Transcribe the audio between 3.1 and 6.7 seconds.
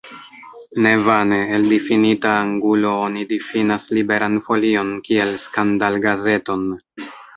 difinas Liberan Folion kiel skandal-gazeton.